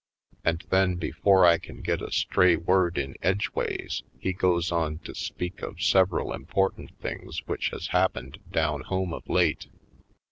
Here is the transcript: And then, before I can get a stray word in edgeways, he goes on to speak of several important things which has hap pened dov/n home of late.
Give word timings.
And 0.43 0.61
then, 0.71 0.95
before 0.95 1.45
I 1.45 1.59
can 1.59 1.81
get 1.81 2.01
a 2.01 2.11
stray 2.11 2.55
word 2.55 2.97
in 2.97 3.13
edgeways, 3.21 4.01
he 4.17 4.33
goes 4.33 4.71
on 4.71 4.97
to 5.05 5.13
speak 5.13 5.61
of 5.61 5.79
several 5.79 6.33
important 6.33 6.97
things 6.97 7.45
which 7.45 7.69
has 7.69 7.89
hap 7.89 8.13
pened 8.13 8.37
dov/n 8.51 8.85
home 8.85 9.13
of 9.13 9.29
late. 9.29 9.67